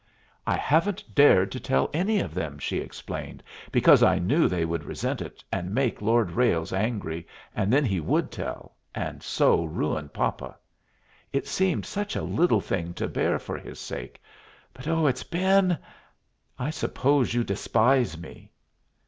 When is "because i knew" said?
3.71-4.47